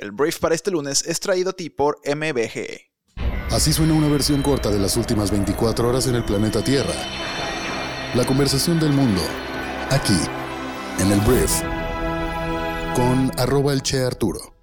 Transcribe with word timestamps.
El 0.00 0.12
brief 0.12 0.38
para 0.38 0.54
este 0.54 0.70
lunes 0.70 1.04
es 1.06 1.20
traído 1.20 1.50
a 1.50 1.52
ti 1.52 1.68
por 1.68 2.00
MBGE. 2.06 2.90
Así 3.50 3.70
suena 3.70 3.92
una 3.92 4.08
versión 4.08 4.40
corta 4.40 4.70
de 4.70 4.78
las 4.78 4.96
últimas 4.96 5.30
24 5.30 5.86
horas 5.86 6.06
en 6.06 6.14
el 6.14 6.24
planeta 6.24 6.64
Tierra. 6.64 6.94
La 8.14 8.24
conversación 8.24 8.80
del 8.80 8.94
mundo, 8.94 9.20
aquí, 9.90 10.16
en 11.00 11.12
el 11.12 11.20
brief, 11.20 11.52
con 12.94 13.30
arroba 13.38 13.74
el 13.74 13.82
Che 13.82 14.02
Arturo. 14.02 14.59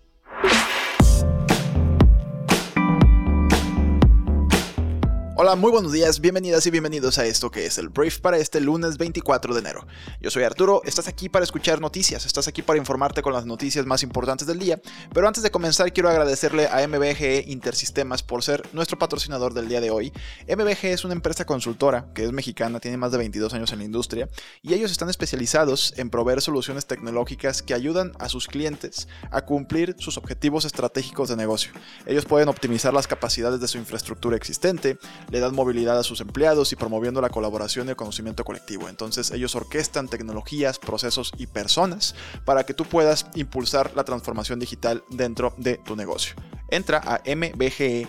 Hola, 5.40 5.56
muy 5.56 5.70
buenos 5.70 5.92
días, 5.92 6.20
bienvenidas 6.20 6.66
y 6.66 6.72
bienvenidos 6.72 7.20
a 7.20 7.26
esto 7.28 7.52
que 7.52 7.68
es 7.68 7.78
el 7.78 7.90
brief 7.90 8.22
para 8.22 8.40
este 8.40 8.60
lunes 8.60 8.98
24 8.98 9.54
de 9.54 9.60
enero. 9.60 9.86
Yo 10.20 10.32
soy 10.32 10.42
Arturo, 10.42 10.82
estás 10.84 11.08
aquí 11.08 11.30
para 11.30 11.46
escuchar 11.46 11.80
noticias, 11.80 12.26
estás 12.26 12.48
aquí 12.48 12.64
para 12.64 12.80
informarte 12.80 13.22
con 13.22 13.34
las 13.34 13.46
noticias 13.46 13.86
más 13.86 14.02
importantes 14.02 14.48
del 14.48 14.58
día, 14.58 14.82
pero 15.14 15.28
antes 15.28 15.44
de 15.44 15.52
comenzar 15.52 15.94
quiero 15.94 16.10
agradecerle 16.10 16.66
a 16.66 16.88
MBGE 16.88 17.44
Intersistemas 17.50 18.24
por 18.24 18.42
ser 18.42 18.68
nuestro 18.74 18.98
patrocinador 18.98 19.54
del 19.54 19.70
día 19.70 19.80
de 19.80 19.92
hoy. 19.92 20.12
MBGE 20.48 20.94
es 20.94 21.06
una 21.06 21.14
empresa 21.14 21.46
consultora 21.46 22.08
que 22.16 22.24
es 22.24 22.32
mexicana, 22.32 22.80
tiene 22.80 22.98
más 22.98 23.12
de 23.12 23.20
22 23.20 23.54
años 23.54 23.72
en 23.72 23.78
la 23.78 23.86
industria 23.86 24.28
y 24.64 24.74
ellos 24.74 24.90
están 24.90 25.12
especializados 25.12 25.94
en 25.98 26.10
proveer 26.10 26.42
soluciones 26.42 26.88
tecnológicas 26.88 27.62
que 27.62 27.76
ayudan 27.76 28.14
a 28.18 28.28
sus 28.28 28.48
clientes 28.48 29.08
a 29.30 29.46
cumplir 29.46 29.96
sus 30.00 30.18
objetivos 30.18 30.66
estratégicos 30.66 31.30
de 31.30 31.36
negocio. 31.36 31.74
Ellos 32.08 32.26
pueden 32.26 32.50
optimizar 32.50 32.92
las 32.92 33.06
capacidades 33.06 33.62
de 33.62 33.68
su 33.68 33.78
infraestructura 33.78 34.36
existente, 34.36 34.98
le 35.30 35.40
dan 35.40 35.56
movilidad 35.56 35.98
a 35.98 36.04
sus 36.04 36.22
empleados 36.22 36.72
y 36.72 36.76
promoviendo 36.76 37.22
la 37.22 37.30
colaboración 37.30 37.88
y 37.88 37.92
el 37.92 37.96
conocimiento 37.96 38.44
colectivo. 38.44 38.90
Entonces 38.90 39.32
ellos 39.32 39.56
orquestan 39.56 40.08
tecnologías, 40.08 40.80
procesos 40.80 41.32
y 41.38 41.48
personas 41.48 42.16
para 42.46 42.66
que 42.66 42.74
tú 42.74 42.86
puedas 42.86 43.28
impulsar 43.36 43.92
la 43.96 44.04
transformación 44.04 44.60
digital 44.60 45.04
dentro 45.10 45.54
de 45.58 45.78
tu 45.78 45.96
negocio. 45.96 46.36
Entra 46.70 47.02
a 47.06 47.22
mbge.com.mx 47.36 48.00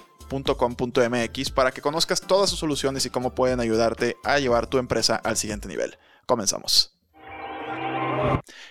para 1.51 1.71
que 1.71 1.81
conozcas 1.81 2.21
todas 2.21 2.51
sus 2.51 2.59
soluciones 2.59 3.07
y 3.07 3.11
cómo 3.11 3.35
pueden 3.35 3.61
ayudarte 3.61 4.17
a 4.25 4.39
llevar 4.39 4.67
tu 4.67 4.79
empresa 4.79 5.17
al 5.17 5.37
siguiente 5.37 5.69
nivel. 5.69 5.97
Comenzamos. 6.27 6.98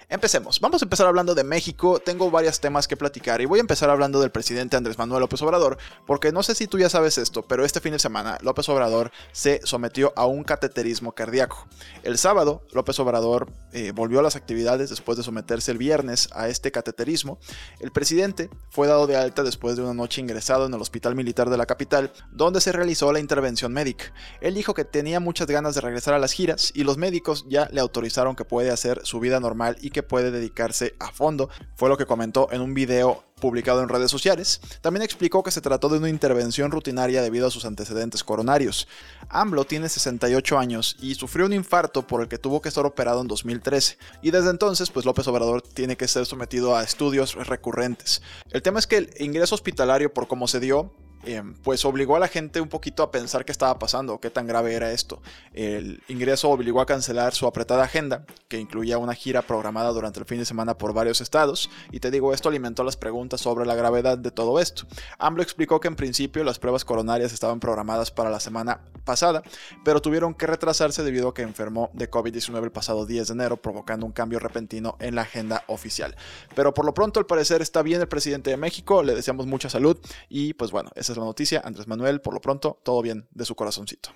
Empecemos. 0.09 0.61
Vamos 0.61 0.81
a 0.81 0.85
empezar 0.85 1.05
hablando 1.07 1.35
de 1.35 1.43
México. 1.43 1.99
Tengo 1.99 2.31
varios 2.31 2.61
temas 2.61 2.87
que 2.87 2.95
platicar 2.95 3.41
y 3.41 3.45
voy 3.45 3.59
a 3.59 3.61
empezar 3.61 3.89
hablando 3.89 4.21
del 4.21 4.31
presidente 4.31 4.77
Andrés 4.77 4.97
Manuel 4.97 5.19
López 5.21 5.41
Obrador, 5.41 5.77
porque 6.05 6.31
no 6.31 6.43
sé 6.43 6.55
si 6.55 6.67
tú 6.67 6.79
ya 6.79 6.89
sabes 6.89 7.17
esto, 7.17 7.43
pero 7.43 7.65
este 7.65 7.81
fin 7.81 7.91
de 7.91 7.99
semana 7.99 8.37
López 8.41 8.69
Obrador 8.69 9.11
se 9.33 9.59
sometió 9.63 10.13
a 10.15 10.25
un 10.25 10.43
cateterismo 10.43 11.11
cardíaco. 11.11 11.67
El 12.03 12.17
sábado, 12.17 12.63
López 12.71 12.99
Obrador 12.99 13.51
eh, 13.73 13.91
volvió 13.91 14.19
a 14.19 14.23
las 14.23 14.35
actividades 14.35 14.89
después 14.89 15.17
de 15.17 15.23
someterse 15.23 15.71
el 15.71 15.77
viernes 15.77 16.29
a 16.31 16.47
este 16.47 16.71
cateterismo. 16.71 17.39
El 17.79 17.91
presidente 17.91 18.49
fue 18.69 18.87
dado 18.87 19.07
de 19.07 19.17
alta 19.17 19.43
después 19.43 19.75
de 19.75 19.83
una 19.83 19.93
noche 19.93 20.21
ingresado 20.21 20.65
en 20.65 20.73
el 20.73 20.81
Hospital 20.81 21.15
Militar 21.15 21.49
de 21.49 21.57
la 21.57 21.65
capital, 21.65 22.13
donde 22.31 22.61
se 22.61 22.71
realizó 22.71 23.11
la 23.11 23.19
intervención 23.19 23.73
médica. 23.73 24.13
Él 24.39 24.53
dijo 24.53 24.73
que 24.73 24.85
tenía 24.85 25.19
muchas 25.19 25.47
ganas 25.47 25.75
de 25.75 25.81
regresar 25.81 26.13
a 26.13 26.19
las 26.19 26.31
giras 26.31 26.71
y 26.73 26.83
los 26.83 26.97
médicos 26.97 27.45
ya 27.49 27.67
le 27.71 27.81
autorizaron 27.81 28.35
que 28.35 28.45
puede 28.45 28.71
hacer 28.71 29.01
su 29.03 29.19
vida 29.19 29.39
normal 29.39 29.46
y 29.81 29.91
que 29.91 30.03
puede 30.03 30.31
dedicarse 30.31 30.95
a 30.99 31.11
fondo, 31.11 31.49
fue 31.75 31.89
lo 31.89 31.97
que 31.97 32.05
comentó 32.05 32.49
en 32.51 32.61
un 32.61 32.73
video 32.73 33.23
publicado 33.39 33.81
en 33.81 33.89
redes 33.89 34.11
sociales. 34.11 34.59
También 34.81 35.03
explicó 35.03 35.43
que 35.43 35.51
se 35.51 35.61
trató 35.61 35.89
de 35.89 35.99
una 35.99 36.09
intervención 36.09 36.71
rutinaria 36.71 37.21
debido 37.21 37.47
a 37.47 37.51
sus 37.51 37.65
antecedentes 37.65 38.23
coronarios. 38.23 38.87
AMLO 39.29 39.65
tiene 39.65 39.89
68 39.89 40.57
años 40.57 40.97
y 40.99 41.15
sufrió 41.15 41.45
un 41.45 41.53
infarto 41.53 42.05
por 42.05 42.21
el 42.21 42.27
que 42.27 42.37
tuvo 42.37 42.61
que 42.61 42.69
estar 42.69 42.85
operado 42.85 43.21
en 43.21 43.27
2013. 43.27 43.97
Y 44.21 44.31
desde 44.31 44.49
entonces, 44.49 44.89
pues 44.89 45.05
López 45.05 45.27
Obrador 45.27 45.61
tiene 45.61 45.97
que 45.97 46.07
ser 46.07 46.25
sometido 46.25 46.75
a 46.75 46.83
estudios 46.83 47.35
recurrentes. 47.47 48.21
El 48.49 48.61
tema 48.61 48.79
es 48.79 48.87
que 48.87 48.97
el 48.97 49.13
ingreso 49.19 49.55
hospitalario 49.55 50.13
por 50.13 50.27
cómo 50.27 50.47
se 50.47 50.59
dio 50.59 50.91
Em, 51.27 51.53
pues 51.55 51.83
obligó 51.83 52.15
a 52.15 52.19
la 52.19 52.29
gente 52.29 52.61
un 52.61 52.69
poquito 52.69 53.03
a 53.03 53.11
pensar 53.11 53.43
qué 53.43 53.51
estaba 53.51 53.77
pasando, 53.77 54.17
qué 54.21 54.29
tan 54.29 54.47
grave 54.47 54.73
era 54.73 54.93
esto. 54.93 55.21
El 55.51 56.01
ingreso 56.07 56.49
obligó 56.49 56.79
a 56.79 56.85
cancelar 56.85 57.33
su 57.33 57.45
apretada 57.45 57.83
agenda, 57.83 58.25
que 58.47 58.57
incluía 58.57 58.97
una 58.97 59.13
gira 59.13 59.41
programada 59.41 59.91
durante 59.91 60.21
el 60.21 60.25
fin 60.25 60.37
de 60.37 60.45
semana 60.45 60.77
por 60.77 60.93
varios 60.93 61.19
estados, 61.19 61.69
y 61.91 61.99
te 61.99 62.11
digo, 62.11 62.33
esto 62.33 62.47
alimentó 62.47 62.85
las 62.85 62.95
preguntas 62.95 63.41
sobre 63.41 63.65
la 63.65 63.75
gravedad 63.75 64.17
de 64.17 64.31
todo 64.31 64.61
esto. 64.61 64.87
AMLO 65.19 65.43
explicó 65.43 65.81
que 65.81 65.89
en 65.89 65.97
principio 65.97 66.45
las 66.45 66.59
pruebas 66.59 66.85
coronarias 66.85 67.33
estaban 67.33 67.59
programadas 67.59 68.09
para 68.09 68.29
la 68.29 68.39
semana 68.39 68.79
pasada, 69.03 69.43
pero 69.83 70.01
tuvieron 70.01 70.33
que 70.33 70.47
retrasarse 70.47 71.03
debido 71.03 71.27
a 71.27 71.33
que 71.33 71.41
enfermó 71.41 71.89
de 71.91 72.09
COVID-19 72.09 72.63
el 72.63 72.71
pasado 72.71 73.05
10 73.05 73.27
de 73.27 73.33
enero, 73.33 73.57
provocando 73.57 74.05
un 74.05 74.13
cambio 74.13 74.39
repentino 74.39 74.95
en 75.01 75.15
la 75.15 75.23
agenda 75.23 75.65
oficial. 75.67 76.15
Pero 76.55 76.73
por 76.73 76.85
lo 76.85 76.93
pronto, 76.93 77.19
al 77.19 77.25
parecer, 77.25 77.61
está 77.61 77.81
bien 77.81 77.99
el 77.99 78.07
presidente 78.07 78.49
de 78.49 78.55
México, 78.55 79.03
le 79.03 79.13
deseamos 79.13 79.45
mucha 79.45 79.69
salud 79.69 79.97
y 80.29 80.53
pues 80.53 80.71
bueno, 80.71 80.89
esa 80.95 81.11
es 81.11 81.16
la 81.19 81.25
noticia. 81.25 81.61
Andrés 81.63 81.87
Manuel, 81.87 82.21
por 82.21 82.33
lo 82.33 82.41
pronto, 82.41 82.79
todo 82.83 83.01
bien 83.01 83.27
de 83.31 83.45
su 83.45 83.55
corazoncito. 83.55 84.11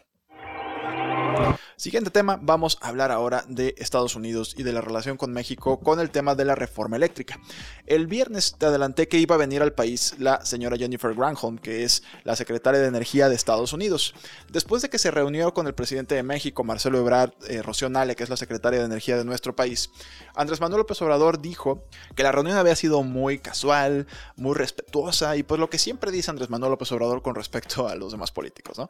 Siguiente 1.82 2.12
tema, 2.12 2.38
vamos 2.40 2.78
a 2.80 2.90
hablar 2.90 3.10
ahora 3.10 3.44
de 3.48 3.74
Estados 3.80 4.16
Unidos 4.16 4.54
y 4.56 4.62
de 4.62 4.72
la 4.72 4.82
relación 4.82 5.18
con 5.18 5.34
México 5.34 5.80
con 5.80 6.00
el 6.00 6.12
tema 6.12 6.36
de 6.36 6.46
la 6.46 6.54
reforma 6.54 6.96
eléctrica. 6.96 7.40
El 7.88 8.06
viernes 8.06 8.54
te 8.56 8.68
adelanté 8.68 9.08
que 9.08 9.18
iba 9.18 9.34
a 9.34 9.40
venir 9.40 9.64
al 9.64 9.74
país 9.74 10.14
la 10.20 10.46
señora 10.46 10.78
Jennifer 10.78 11.16
Granholm, 11.16 11.58
que 11.58 11.84
es 11.84 12.04
la 12.24 12.36
secretaria 12.36 12.80
de 12.80 12.86
Energía 12.86 13.30
de 13.30 13.36
Estados 13.36 13.74
Unidos. 13.74 14.14
Después 14.52 14.84
de 14.84 14.92
que 14.92 15.00
se 15.00 15.10
reunió 15.10 15.56
con 15.56 15.66
el 15.66 15.74
presidente 15.74 16.14
de 16.14 16.22
México, 16.22 16.64
Marcelo 16.64 17.00
Ebrard, 17.00 17.32
eh, 17.48 17.64
Nale, 17.90 18.16
que 18.16 18.22
es 18.22 18.30
la 18.30 18.38
secretaria 18.38 18.78
de 18.78 18.86
Energía 18.86 19.18
de 19.18 19.26
nuestro 19.26 19.56
país, 19.56 19.90
Andrés 20.36 20.62
Manuel 20.62 20.82
López 20.82 21.02
Obrador 21.02 21.42
dijo 21.42 21.84
que 22.16 22.22
la 22.22 22.32
reunión 22.32 22.58
había 22.58 22.76
sido 22.76 23.02
muy 23.02 23.40
casual, 23.40 24.06
muy 24.36 24.54
respetuosa 24.54 25.36
y 25.36 25.42
pues 25.42 25.60
lo 25.60 25.72
que 25.72 25.80
siempre 25.80 26.12
dice 26.12 26.30
Andrés 26.30 26.52
Manuel 26.52 26.74
López 26.74 26.92
Obrador 26.92 27.24
con 27.24 27.34
respecto 27.34 27.88
a 27.88 27.96
los 27.96 28.12
demás 28.12 28.30
políticos, 28.30 28.78
¿no? 28.78 28.88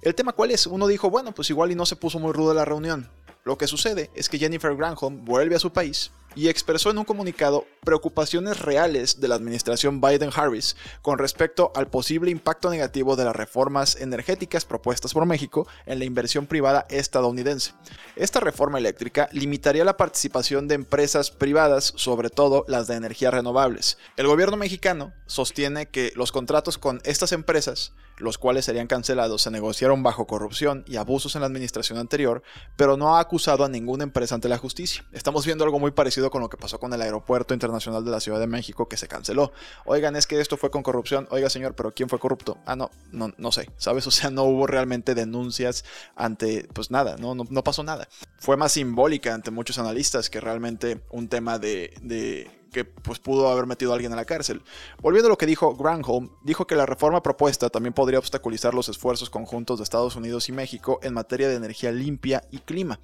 El 0.00 0.14
tema 0.14 0.32
cuál 0.32 0.52
es? 0.52 0.66
Uno 0.66 0.86
dijo, 0.86 1.10
bueno, 1.10 1.32
pues 1.32 1.50
igual 1.50 1.70
y 1.70 1.74
no 1.74 1.84
se 1.84 1.96
puso 1.96 2.18
muy 2.18 2.29
rudo 2.32 2.54
la 2.54 2.64
reunión. 2.64 3.08
Lo 3.44 3.56
que 3.58 3.66
sucede 3.66 4.10
es 4.14 4.28
que 4.28 4.38
Jennifer 4.38 4.76
Granholm 4.76 5.24
vuelve 5.24 5.56
a 5.56 5.60
su 5.60 5.72
país 5.72 6.10
y 6.34 6.48
expresó 6.48 6.90
en 6.90 6.98
un 6.98 7.04
comunicado 7.04 7.66
preocupaciones 7.84 8.60
reales 8.60 9.20
de 9.20 9.28
la 9.28 9.34
administración 9.34 10.00
Biden-Harris 10.00 10.76
con 11.02 11.18
respecto 11.18 11.72
al 11.74 11.88
posible 11.88 12.30
impacto 12.30 12.70
negativo 12.70 13.16
de 13.16 13.24
las 13.24 13.34
reformas 13.34 13.96
energéticas 13.96 14.64
propuestas 14.64 15.12
por 15.12 15.26
México 15.26 15.66
en 15.86 15.98
la 15.98 16.04
inversión 16.04 16.46
privada 16.46 16.86
estadounidense. 16.88 17.72
Esta 18.16 18.40
reforma 18.40 18.78
eléctrica 18.78 19.28
limitaría 19.32 19.84
la 19.84 19.96
participación 19.96 20.68
de 20.68 20.76
empresas 20.76 21.30
privadas, 21.30 21.92
sobre 21.96 22.30
todo 22.30 22.64
las 22.68 22.86
de 22.86 22.94
energías 22.94 23.34
renovables. 23.34 23.98
El 24.16 24.26
gobierno 24.26 24.56
mexicano 24.56 25.12
sostiene 25.26 25.86
que 25.86 26.12
los 26.14 26.32
contratos 26.32 26.78
con 26.78 27.00
estas 27.04 27.32
empresas 27.32 27.92
los 28.20 28.38
cuales 28.38 28.64
serían 28.64 28.86
cancelados, 28.86 29.42
se 29.42 29.50
negociaron 29.50 30.02
bajo 30.02 30.26
corrupción 30.26 30.84
y 30.86 30.96
abusos 30.96 31.34
en 31.34 31.40
la 31.40 31.46
administración 31.46 31.98
anterior, 31.98 32.42
pero 32.76 32.96
no 32.96 33.16
ha 33.16 33.20
acusado 33.30 33.64
a 33.64 33.68
ninguna 33.68 34.02
empresa 34.02 34.34
ante 34.34 34.48
la 34.48 34.58
justicia. 34.58 35.04
Estamos 35.12 35.46
viendo 35.46 35.62
algo 35.62 35.78
muy 35.78 35.92
parecido 35.92 36.32
con 36.32 36.42
lo 36.42 36.48
que 36.48 36.56
pasó 36.56 36.80
con 36.80 36.92
el 36.92 37.00
Aeropuerto 37.00 37.54
Internacional 37.54 38.04
de 38.04 38.10
la 38.10 38.18
Ciudad 38.18 38.40
de 38.40 38.48
México 38.48 38.88
que 38.88 38.96
se 38.96 39.06
canceló. 39.06 39.52
Oigan, 39.84 40.16
es 40.16 40.26
que 40.26 40.40
esto 40.40 40.56
fue 40.56 40.72
con 40.72 40.82
corrupción. 40.82 41.28
Oiga, 41.30 41.48
señor, 41.48 41.76
pero 41.76 41.92
¿quién 41.92 42.08
fue 42.08 42.18
corrupto? 42.18 42.58
Ah, 42.66 42.74
no, 42.74 42.90
no, 43.12 43.32
no 43.38 43.52
sé, 43.52 43.70
¿sabes? 43.76 44.04
O 44.08 44.10
sea, 44.10 44.30
no 44.30 44.42
hubo 44.42 44.66
realmente 44.66 45.14
denuncias 45.14 45.84
ante, 46.16 46.66
pues 46.72 46.90
nada, 46.90 47.18
no, 47.18 47.36
no, 47.36 47.62
pasó 47.62 47.84
nada. 47.84 48.08
Fue 48.40 48.56
más 48.56 48.72
simbólica 48.72 49.32
ante 49.32 49.52
muchos 49.52 49.78
analistas 49.78 50.28
que 50.28 50.40
realmente 50.40 51.00
un 51.10 51.28
tema 51.28 51.60
de 51.60 52.50
que 52.70 52.84
pues 52.84 53.18
pudo 53.18 53.48
haber 53.48 53.66
metido 53.66 53.92
a 53.92 53.94
alguien 53.94 54.12
a 54.12 54.16
la 54.16 54.24
cárcel. 54.24 54.62
Volviendo 55.00 55.28
a 55.28 55.30
lo 55.30 55.38
que 55.38 55.46
dijo 55.46 55.74
Granholm, 55.76 56.30
dijo 56.42 56.66
que 56.66 56.74
la 56.74 56.86
reforma 56.86 57.22
propuesta 57.22 57.70
también 57.70 57.92
podría 57.92 58.18
obstaculizar 58.18 58.74
los 58.74 58.88
esfuerzos 58.88 59.30
conjuntos 59.30 59.78
de 59.78 59.84
Estados 59.84 60.16
Unidos 60.16 60.48
y 60.48 60.52
México 60.52 61.00
en 61.02 61.14
materia 61.14 61.48
de 61.48 61.56
energía 61.56 61.92
limpia 61.92 62.42
y 62.50 62.58
clima. 62.58 63.00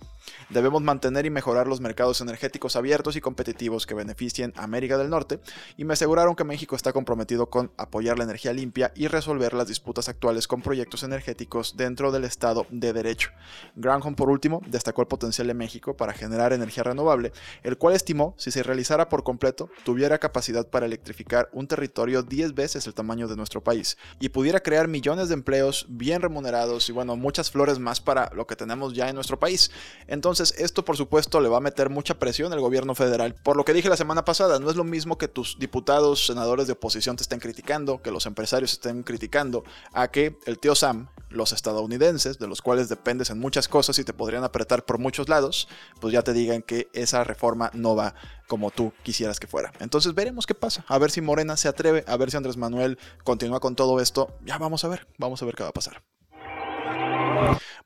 Debemos 0.50 0.82
mantener 0.82 1.26
y 1.26 1.30
mejorar 1.30 1.68
los 1.68 1.80
mercados 1.80 2.20
energéticos 2.20 2.76
abiertos 2.76 3.16
y 3.16 3.20
competitivos 3.20 3.86
que 3.86 3.94
beneficien 3.94 4.52
a 4.56 4.64
América 4.64 4.98
del 4.98 5.10
Norte 5.10 5.40
y 5.76 5.84
me 5.84 5.94
aseguraron 5.94 6.34
que 6.34 6.44
México 6.44 6.76
está 6.76 6.92
comprometido 6.92 7.48
con 7.48 7.70
apoyar 7.76 8.18
la 8.18 8.24
energía 8.24 8.52
limpia 8.52 8.92
y 8.94 9.08
resolver 9.08 9.54
las 9.54 9.68
disputas 9.68 10.08
actuales 10.08 10.48
con 10.48 10.62
proyectos 10.62 11.02
energéticos 11.02 11.76
dentro 11.76 12.10
del 12.12 12.24
Estado 12.24 12.66
de 12.70 12.92
Derecho. 12.92 13.30
Granholm, 13.76 14.14
por 14.14 14.30
último, 14.30 14.60
destacó 14.66 15.02
el 15.02 15.08
potencial 15.08 15.46
de 15.46 15.54
México 15.54 15.96
para 15.96 16.12
generar 16.12 16.52
energía 16.52 16.82
renovable, 16.82 17.32
el 17.62 17.78
cual 17.78 17.94
estimó, 17.94 18.34
si 18.36 18.50
se 18.50 18.62
realizara 18.62 19.08
por 19.08 19.22
completo, 19.22 19.55
tuviera 19.84 20.18
capacidad 20.18 20.68
para 20.68 20.86
electrificar 20.86 21.48
un 21.52 21.66
territorio 21.66 22.22
10 22.22 22.54
veces 22.54 22.86
el 22.86 22.94
tamaño 22.94 23.28
de 23.28 23.36
nuestro 23.36 23.62
país 23.62 23.96
y 24.20 24.28
pudiera 24.28 24.60
crear 24.60 24.88
millones 24.88 25.28
de 25.28 25.34
empleos 25.34 25.86
bien 25.88 26.22
remunerados 26.22 26.88
y 26.88 26.92
bueno, 26.92 27.16
muchas 27.16 27.50
flores 27.50 27.78
más 27.78 28.00
para 28.00 28.30
lo 28.34 28.46
que 28.46 28.56
tenemos 28.56 28.94
ya 28.94 29.08
en 29.08 29.14
nuestro 29.14 29.38
país. 29.38 29.70
Entonces, 30.06 30.54
esto 30.58 30.84
por 30.84 30.96
supuesto 30.96 31.40
le 31.40 31.48
va 31.48 31.58
a 31.58 31.60
meter 31.60 31.90
mucha 31.90 32.18
presión 32.18 32.52
al 32.52 32.60
gobierno 32.60 32.94
federal. 32.94 33.34
Por 33.34 33.56
lo 33.56 33.64
que 33.64 33.72
dije 33.72 33.88
la 33.88 33.96
semana 33.96 34.24
pasada, 34.24 34.58
no 34.58 34.70
es 34.70 34.76
lo 34.76 34.84
mismo 34.84 35.18
que 35.18 35.28
tus 35.28 35.58
diputados, 35.58 36.26
senadores 36.26 36.66
de 36.66 36.74
oposición 36.74 37.16
te 37.16 37.22
estén 37.22 37.40
criticando, 37.40 38.02
que 38.02 38.10
los 38.10 38.26
empresarios 38.26 38.72
estén 38.72 39.02
criticando, 39.02 39.64
a 39.92 40.08
que 40.08 40.38
el 40.46 40.58
tío 40.58 40.74
Sam, 40.74 41.08
los 41.28 41.52
estadounidenses, 41.52 42.38
de 42.38 42.46
los 42.46 42.62
cuales 42.62 42.88
dependes 42.88 43.30
en 43.30 43.38
muchas 43.38 43.68
cosas 43.68 43.98
y 43.98 44.04
te 44.04 44.12
podrían 44.12 44.44
apretar 44.44 44.84
por 44.84 44.98
muchos 44.98 45.28
lados, 45.28 45.68
pues 46.00 46.12
ya 46.12 46.22
te 46.22 46.32
digan 46.32 46.62
que 46.62 46.88
esa 46.92 47.24
reforma 47.24 47.70
no 47.74 47.96
va 47.96 48.14
como 48.46 48.70
tú 48.70 48.92
quisieras 49.02 49.40
que 49.40 49.46
fuera. 49.46 49.72
Entonces 49.80 50.14
veremos 50.14 50.46
qué 50.46 50.54
pasa, 50.54 50.84
a 50.88 50.98
ver 50.98 51.10
si 51.10 51.20
Morena 51.20 51.56
se 51.56 51.68
atreve, 51.68 52.04
a 52.06 52.16
ver 52.16 52.30
si 52.30 52.36
Andrés 52.36 52.56
Manuel 52.56 52.98
continúa 53.24 53.60
con 53.60 53.76
todo 53.76 54.00
esto, 54.00 54.36
ya 54.44 54.58
vamos 54.58 54.84
a 54.84 54.88
ver, 54.88 55.06
vamos 55.18 55.42
a 55.42 55.46
ver 55.46 55.54
qué 55.54 55.62
va 55.62 55.70
a 55.70 55.72
pasar. 55.72 56.02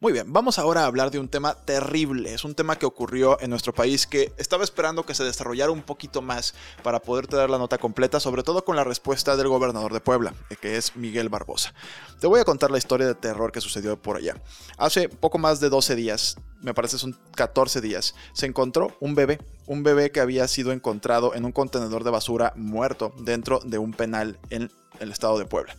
Muy 0.02 0.14
bien, 0.14 0.32
vamos 0.32 0.58
ahora 0.58 0.82
a 0.82 0.87
hablar 0.87 1.11
de 1.11 1.19
un 1.19 1.29
tema 1.29 1.55
terrible. 1.55 2.32
Es 2.32 2.44
un 2.44 2.55
tema 2.55 2.76
que 2.76 2.87
ocurrió 2.87 3.38
en 3.43 3.50
nuestro 3.50 3.75
país 3.75 4.06
que 4.06 4.32
estaba 4.38 4.64
esperando 4.64 5.05
que 5.05 5.14
se 5.14 5.25
desarrollara 5.25 5.70
un 5.70 5.82
poquito 5.82 6.23
más 6.23 6.55
para 6.82 7.00
poderte 7.00 7.37
dar 7.37 7.50
la 7.50 7.58
nota 7.58 7.76
completa, 7.76 8.19
sobre 8.19 8.43
todo 8.43 8.64
con 8.64 8.76
la 8.76 8.85
respuesta 8.85 9.37
del 9.37 9.49
gobernador 9.49 9.93
de 9.93 10.00
Puebla, 10.00 10.32
que 10.62 10.79
es 10.79 10.97
Miguel 10.97 11.29
Barbosa. 11.29 11.75
Te 12.19 12.26
voy 12.26 12.41
a 12.41 12.44
contar 12.44 12.70
la 12.70 12.79
historia 12.79 13.06
de 13.06 13.14
terror 13.14 13.52
que 13.52 13.61
sucedió 13.61 14.00
por 14.00 14.17
allá. 14.17 14.37
Hace 14.79 15.11
poco 15.11 15.37
más 15.37 15.61
de 15.61 15.69
12 15.69 15.97
días, 15.97 16.38
me 16.62 16.73
parece 16.73 16.97
son 16.97 17.14
14 17.35 17.82
días, 17.82 18.14
se 18.32 18.47
encontró 18.47 18.97
un 19.00 19.14
bebé, 19.14 19.38
un 19.67 19.82
bebé 19.82 20.11
que 20.11 20.20
había 20.20 20.49
sido 20.49 20.73
encontrado 20.73 21.35
en 21.35 21.44
un 21.44 21.52
contenedor 21.52 22.05
de 22.05 22.11
basura 22.11 22.55
muerto 22.56 23.12
dentro 23.19 23.61
de 23.61 23.76
un 23.76 23.93
penal 23.93 24.38
en 24.49 24.70
el 24.99 25.12
estado 25.12 25.38
de 25.38 25.44
Puebla. 25.44 25.76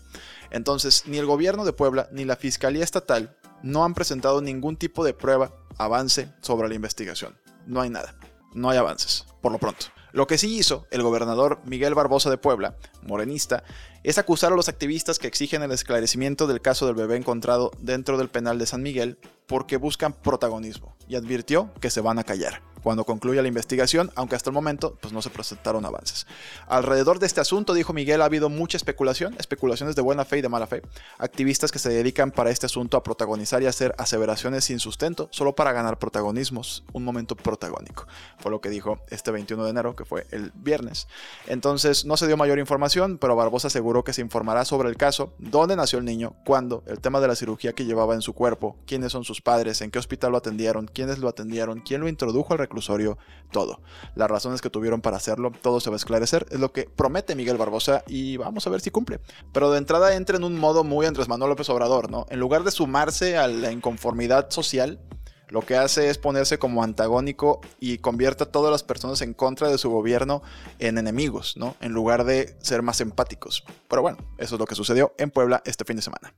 Entonces, 0.51 1.05
ni 1.07 1.17
el 1.17 1.25
gobierno 1.25 1.65
de 1.65 1.73
Puebla 1.73 2.07
ni 2.11 2.25
la 2.25 2.35
Fiscalía 2.35 2.83
Estatal 2.83 3.35
no 3.63 3.83
han 3.83 3.93
presentado 3.93 4.41
ningún 4.41 4.77
tipo 4.77 5.03
de 5.03 5.13
prueba, 5.13 5.53
avance 5.77 6.31
sobre 6.41 6.69
la 6.69 6.75
investigación. 6.75 7.37
No 7.65 7.81
hay 7.81 7.89
nada. 7.89 8.15
No 8.53 8.69
hay 8.69 8.77
avances, 8.77 9.25
por 9.41 9.51
lo 9.51 9.59
pronto. 9.59 9.85
Lo 10.11 10.27
que 10.27 10.37
sí 10.37 10.57
hizo 10.57 10.87
el 10.91 11.03
gobernador 11.03 11.61
Miguel 11.63 11.95
Barbosa 11.95 12.29
de 12.29 12.37
Puebla, 12.37 12.75
morenista, 13.01 13.63
es 14.03 14.17
acusar 14.17 14.51
a 14.51 14.55
los 14.55 14.67
activistas 14.67 15.19
que 15.19 15.27
exigen 15.27 15.63
el 15.63 15.71
esclarecimiento 15.71 16.47
del 16.47 16.61
caso 16.61 16.85
del 16.85 16.95
bebé 16.95 17.15
encontrado 17.15 17.71
dentro 17.79 18.17
del 18.17 18.29
penal 18.29 18.59
de 18.59 18.65
San 18.65 18.81
Miguel 18.81 19.17
porque 19.47 19.77
buscan 19.77 20.13
protagonismo 20.13 20.97
y 21.07 21.15
advirtió 21.15 21.73
que 21.79 21.89
se 21.89 22.01
van 22.01 22.19
a 22.19 22.25
callar 22.25 22.70
cuando 22.83 23.05
concluya 23.05 23.41
la 23.41 23.47
investigación, 23.47 24.11
aunque 24.15 24.35
hasta 24.35 24.49
el 24.49 24.53
momento 24.53 24.97
pues, 25.01 25.13
no 25.13 25.21
se 25.21 25.29
presentaron 25.29 25.85
avances. 25.85 26.27
Alrededor 26.67 27.19
de 27.19 27.27
este 27.27 27.41
asunto, 27.41 27.73
dijo 27.73 27.93
Miguel, 27.93 28.21
ha 28.21 28.25
habido 28.25 28.49
mucha 28.49 28.77
especulación, 28.77 29.35
especulaciones 29.37 29.95
de 29.95 30.01
buena 30.01 30.25
fe 30.25 30.39
y 30.39 30.41
de 30.41 30.49
mala 30.49 30.67
fe, 30.67 30.81
activistas 31.17 31.71
que 31.71 31.79
se 31.79 31.89
dedican 31.89 32.31
para 32.31 32.49
este 32.49 32.65
asunto 32.65 32.97
a 32.97 33.03
protagonizar 33.03 33.61
y 33.61 33.67
hacer 33.67 33.93
aseveraciones 33.97 34.65
sin 34.65 34.79
sustento, 34.79 35.29
solo 35.31 35.53
para 35.55 35.71
ganar 35.71 35.99
protagonismos, 35.99 36.83
un 36.93 37.03
momento 37.03 37.35
protagónico. 37.35 38.07
Fue 38.39 38.51
lo 38.51 38.61
que 38.61 38.69
dijo 38.69 38.99
este 39.09 39.31
21 39.31 39.63
de 39.63 39.69
enero, 39.69 39.95
que 39.95 40.05
fue 40.05 40.27
el 40.31 40.51
viernes. 40.55 41.07
Entonces, 41.47 42.05
no 42.05 42.17
se 42.17 42.27
dio 42.27 42.37
mayor 42.37 42.59
información, 42.59 43.17
pero 43.17 43.35
Barbosa 43.35 43.67
aseguró 43.67 44.03
que 44.03 44.13
se 44.13 44.21
informará 44.21 44.65
sobre 44.65 44.89
el 44.89 44.97
caso, 44.97 45.33
dónde 45.37 45.75
nació 45.75 45.99
el 45.99 46.05
niño, 46.05 46.35
cuándo, 46.45 46.83
el 46.87 46.99
tema 46.99 47.19
de 47.19 47.27
la 47.27 47.35
cirugía 47.35 47.73
que 47.73 47.85
llevaba 47.85 48.15
en 48.15 48.21
su 48.21 48.33
cuerpo, 48.33 48.77
quiénes 48.85 49.11
son 49.11 49.23
sus 49.23 49.41
padres, 49.41 49.81
en 49.81 49.91
qué 49.91 49.99
hospital 49.99 50.31
lo 50.31 50.37
atendieron, 50.37 50.87
quiénes 50.87 51.19
lo 51.19 51.27
atendieron, 51.27 51.81
quién 51.81 52.01
lo 52.01 52.07
introdujo 52.07 52.53
al 52.53 52.59
reclusorio, 52.71 53.17
todo. 53.51 53.81
Las 54.15 54.31
razones 54.31 54.61
que 54.61 54.69
tuvieron 54.69 55.01
para 55.01 55.17
hacerlo, 55.17 55.51
todo 55.61 55.79
se 55.79 55.89
va 55.89 55.95
a 55.95 55.97
esclarecer, 55.97 56.47
es 56.49 56.59
lo 56.59 56.71
que 56.71 56.85
promete 56.85 57.35
Miguel 57.35 57.57
Barbosa 57.57 58.03
y 58.07 58.37
vamos 58.37 58.65
a 58.65 58.69
ver 58.69 58.81
si 58.81 58.89
cumple. 58.89 59.19
Pero 59.51 59.71
de 59.71 59.77
entrada 59.77 60.15
entra 60.15 60.37
en 60.37 60.43
un 60.43 60.57
modo 60.57 60.83
muy 60.83 61.05
Andrés 61.05 61.27
Manuel 61.27 61.49
López 61.49 61.69
Obrador, 61.69 62.09
¿no? 62.09 62.25
En 62.29 62.39
lugar 62.39 62.63
de 62.63 62.71
sumarse 62.71 63.37
a 63.37 63.47
la 63.47 63.71
inconformidad 63.71 64.49
social, 64.49 64.99
lo 65.49 65.61
que 65.61 65.75
hace 65.75 66.09
es 66.09 66.17
ponerse 66.17 66.59
como 66.59 66.81
antagónico 66.81 67.59
y 67.77 67.97
convierte 67.97 68.43
a 68.43 68.51
todas 68.51 68.71
las 68.71 68.83
personas 68.83 69.21
en 69.21 69.33
contra 69.33 69.67
de 69.67 69.77
su 69.77 69.89
gobierno 69.89 70.41
en 70.79 70.97
enemigos, 70.97 71.57
¿no? 71.57 71.75
En 71.81 71.91
lugar 71.91 72.23
de 72.23 72.55
ser 72.61 72.81
más 72.83 73.01
empáticos. 73.01 73.65
Pero 73.89 74.01
bueno, 74.01 74.17
eso 74.37 74.55
es 74.55 74.59
lo 74.59 74.65
que 74.65 74.75
sucedió 74.75 75.13
en 75.17 75.29
Puebla 75.29 75.61
este 75.65 75.83
fin 75.83 75.97
de 75.97 76.03
semana. 76.03 76.33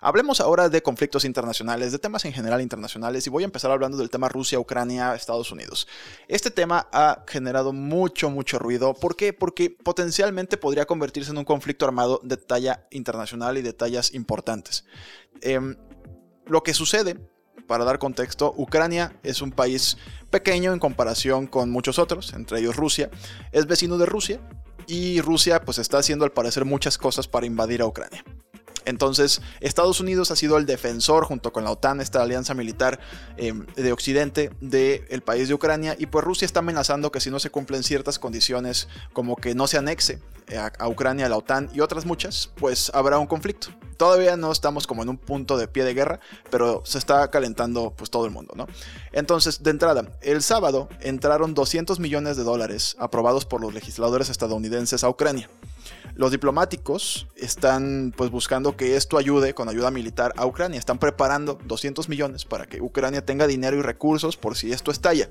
Hablemos 0.00 0.40
ahora 0.40 0.68
de 0.68 0.82
conflictos 0.82 1.24
internacionales, 1.24 1.92
de 1.92 1.98
temas 1.98 2.24
en 2.24 2.32
general 2.32 2.60
internacionales, 2.60 3.26
y 3.26 3.30
voy 3.30 3.42
a 3.42 3.46
empezar 3.46 3.70
hablando 3.70 3.98
del 3.98 4.10
tema 4.10 4.28
Rusia, 4.28 4.58
Ucrania, 4.58 5.14
Estados 5.14 5.52
Unidos. 5.52 5.86
Este 6.28 6.50
tema 6.50 6.88
ha 6.92 7.24
generado 7.26 7.72
mucho, 7.72 8.30
mucho 8.30 8.58
ruido. 8.58 8.94
¿Por 8.94 9.16
qué? 9.16 9.32
Porque 9.32 9.70
potencialmente 9.70 10.56
podría 10.56 10.86
convertirse 10.86 11.30
en 11.30 11.38
un 11.38 11.44
conflicto 11.44 11.84
armado 11.84 12.20
de 12.22 12.36
talla 12.36 12.86
internacional 12.90 13.58
y 13.58 13.62
de 13.62 13.72
tallas 13.72 14.14
importantes. 14.14 14.84
Em, 15.42 15.76
lo 16.46 16.62
que 16.62 16.74
sucede 16.74 17.16
para 17.66 17.84
dar 17.84 17.98
contexto, 17.98 18.52
Ucrania 18.56 19.16
es 19.22 19.42
un 19.42 19.52
país 19.52 19.96
pequeño 20.30 20.72
en 20.72 20.78
comparación 20.78 21.46
con 21.46 21.70
muchos 21.70 21.98
otros, 21.98 22.32
entre 22.32 22.58
ellos 22.58 22.76
Rusia. 22.76 23.10
Es 23.52 23.66
vecino 23.66 23.98
de 23.98 24.06
Rusia 24.06 24.40
y 24.86 25.20
Rusia 25.20 25.62
pues 25.64 25.78
está 25.78 25.98
haciendo 25.98 26.24
al 26.24 26.32
parecer 26.32 26.64
muchas 26.64 26.98
cosas 26.98 27.28
para 27.28 27.46
invadir 27.46 27.82
a 27.82 27.86
Ucrania. 27.86 28.24
Entonces, 28.90 29.40
Estados 29.60 30.00
Unidos 30.00 30.30
ha 30.30 30.36
sido 30.36 30.58
el 30.58 30.66
defensor, 30.66 31.24
junto 31.24 31.52
con 31.52 31.64
la 31.64 31.70
OTAN, 31.70 32.00
esta 32.00 32.22
alianza 32.22 32.54
militar 32.54 33.00
em, 33.36 33.64
de 33.76 33.92
Occidente, 33.92 34.50
del 34.60 35.22
país 35.22 35.48
de 35.48 35.54
Ucrania. 35.54 35.96
Y 35.98 36.06
pues 36.06 36.24
Rusia 36.24 36.46
está 36.46 36.60
amenazando 36.60 37.10
que 37.10 37.20
si 37.20 37.30
no 37.30 37.40
se 37.40 37.50
cumplen 37.50 37.82
ciertas 37.82 38.18
condiciones, 38.18 38.88
como 39.12 39.36
que 39.36 39.54
no 39.54 39.66
se 39.66 39.78
anexe 39.78 40.20
a, 40.56 40.72
a 40.78 40.88
Ucrania 40.88 41.26
a 41.26 41.28
la 41.28 41.36
OTAN 41.36 41.70
y 41.72 41.80
otras 41.80 42.04
muchas, 42.04 42.50
pues 42.56 42.90
habrá 42.94 43.18
un 43.18 43.26
conflicto. 43.26 43.68
Todavía 43.96 44.36
no 44.36 44.50
estamos 44.50 44.86
como 44.86 45.02
en 45.02 45.10
un 45.10 45.18
punto 45.18 45.58
de 45.58 45.68
pie 45.68 45.84
de 45.84 45.92
guerra, 45.92 46.20
pero 46.50 46.82
se 46.86 46.96
está 46.96 47.30
calentando 47.30 47.92
pues 47.94 48.08
todo 48.08 48.24
el 48.24 48.30
mundo, 48.30 48.54
¿no? 48.56 48.66
Entonces, 49.12 49.62
de 49.62 49.70
entrada, 49.70 50.18
el 50.22 50.42
sábado 50.42 50.88
entraron 51.00 51.52
200 51.52 52.00
millones 52.00 52.38
de 52.38 52.42
dólares 52.42 52.96
aprobados 52.98 53.44
por 53.44 53.60
los 53.60 53.74
legisladores 53.74 54.30
estadounidenses 54.30 55.04
a 55.04 55.10
Ucrania. 55.10 55.50
Los 56.14 56.30
diplomáticos 56.32 57.28
están 57.36 58.12
pues 58.16 58.30
buscando 58.30 58.76
que 58.76 58.96
esto 58.96 59.16
ayude 59.18 59.54
con 59.54 59.68
ayuda 59.68 59.90
militar 59.90 60.32
a 60.36 60.46
Ucrania. 60.46 60.78
Están 60.78 60.98
preparando 60.98 61.58
200 61.64 62.08
millones 62.08 62.44
para 62.44 62.66
que 62.66 62.80
Ucrania 62.80 63.24
tenga 63.24 63.46
dinero 63.46 63.76
y 63.76 63.82
recursos 63.82 64.36
por 64.36 64.56
si 64.56 64.72
esto 64.72 64.90
estalla. 64.90 65.30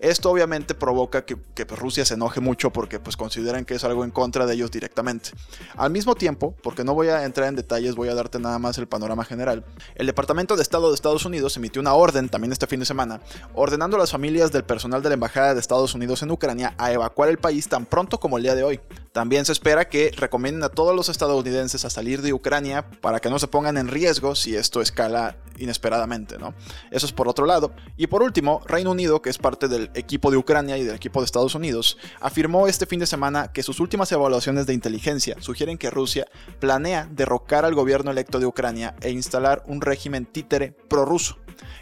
Esto 0.00 0.30
obviamente 0.30 0.74
provoca 0.74 1.24
que, 1.24 1.36
pues, 1.36 1.78
Rusia 1.78 2.04
se 2.04 2.14
enoje 2.14 2.40
mucho 2.40 2.70
porque 2.70 3.00
pues 3.00 3.16
consideran 3.16 3.64
que 3.64 3.74
es 3.74 3.84
algo 3.84 4.04
en 4.04 4.10
contra 4.10 4.44
de 4.44 4.54
ellos 4.54 4.70
directamente. 4.70 5.30
Al 5.76 5.90
mismo 5.90 6.14
tiempo, 6.14 6.54
porque 6.62 6.84
no 6.84 6.94
voy 6.94 7.08
a 7.08 7.24
entrar 7.24 7.48
en 7.48 7.56
detalles, 7.56 7.94
voy 7.94 8.08
a 8.08 8.14
darte 8.14 8.38
nada 8.38 8.58
más 8.58 8.76
el 8.76 8.86
panorama 8.86 9.24
general, 9.24 9.64
el 9.94 10.06
Departamento 10.06 10.56
de 10.56 10.62
Estado 10.62 10.88
de 10.88 10.94
Estados 10.94 11.24
Unidos 11.24 11.56
emitió 11.56 11.80
una 11.80 11.94
orden 11.94 12.28
también 12.28 12.52
este 12.52 12.66
fin 12.66 12.80
de 12.80 12.86
semana, 12.86 13.20
ordenando 13.54 13.96
a 13.96 14.00
las 14.00 14.10
familias 14.10 14.52
del 14.52 14.64
personal 14.64 15.02
de 15.02 15.08
la 15.08 15.14
Embajada 15.14 15.54
de 15.54 15.60
Estados 15.60 15.94
Unidos 15.94 16.22
en 16.22 16.30
Ucrania 16.30 16.74
a 16.76 16.92
evacuar 16.92 17.28
el 17.28 17.38
país 17.38 17.68
tan 17.68 17.86
pronto 17.86 18.20
como 18.20 18.36
el 18.36 18.42
día 18.42 18.54
de 18.54 18.64
hoy. 18.64 18.80
También 19.12 19.44
se 19.44 19.52
espera 19.52 19.88
que 19.88 19.93
recomienden 20.16 20.64
a 20.64 20.68
todos 20.68 20.94
los 20.94 21.08
estadounidenses 21.08 21.84
a 21.84 21.90
salir 21.90 22.20
de 22.22 22.32
Ucrania 22.32 22.90
para 23.00 23.20
que 23.20 23.30
no 23.30 23.38
se 23.38 23.48
pongan 23.48 23.76
en 23.76 23.88
riesgo 23.88 24.34
si 24.34 24.56
esto 24.56 24.80
escala 24.80 25.36
inesperadamente, 25.58 26.36
¿no? 26.36 26.54
Eso 26.90 27.06
es 27.06 27.12
por 27.12 27.28
otro 27.28 27.46
lado. 27.46 27.72
Y 27.96 28.08
por 28.08 28.22
último, 28.22 28.60
Reino 28.66 28.90
Unido, 28.90 29.22
que 29.22 29.30
es 29.30 29.38
parte 29.38 29.68
del 29.68 29.90
equipo 29.94 30.30
de 30.30 30.36
Ucrania 30.36 30.76
y 30.78 30.84
del 30.84 30.96
equipo 30.96 31.20
de 31.20 31.26
Estados 31.26 31.54
Unidos, 31.54 31.96
afirmó 32.20 32.66
este 32.66 32.86
fin 32.86 33.00
de 33.00 33.06
semana 33.06 33.52
que 33.52 33.62
sus 33.62 33.78
últimas 33.78 34.10
evaluaciones 34.10 34.66
de 34.66 34.74
inteligencia 34.74 35.36
sugieren 35.40 35.78
que 35.78 35.90
Rusia 35.90 36.26
planea 36.58 37.08
derrocar 37.10 37.64
al 37.64 37.74
gobierno 37.74 38.10
electo 38.10 38.40
de 38.40 38.46
Ucrania 38.46 38.96
e 39.00 39.10
instalar 39.10 39.62
un 39.66 39.80
régimen 39.80 40.26
títere 40.26 40.72
prorruso. 40.88 41.38